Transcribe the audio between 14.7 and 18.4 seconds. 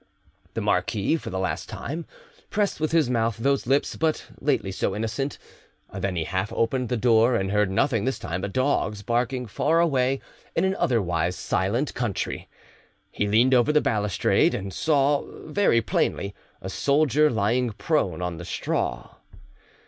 saw: very plainly a soldier lying prone on